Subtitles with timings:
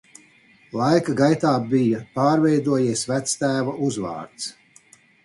[0.77, 4.49] Laika gaitā bija pārveidojies vectēva uzvārds.